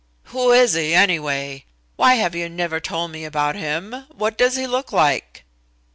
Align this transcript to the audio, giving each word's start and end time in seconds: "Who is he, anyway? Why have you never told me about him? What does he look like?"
"Who 0.33 0.51
is 0.51 0.73
he, 0.73 0.95
anyway? 0.95 1.65
Why 1.95 2.15
have 2.15 2.33
you 2.33 2.49
never 2.49 2.79
told 2.79 3.11
me 3.11 3.23
about 3.23 3.53
him? 3.55 4.07
What 4.11 4.35
does 4.35 4.55
he 4.55 4.65
look 4.65 4.91
like?" 4.91 5.45